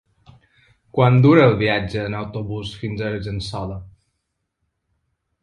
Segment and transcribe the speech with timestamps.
[0.97, 3.79] Quant dura el viatge en autobús fins a Argençola?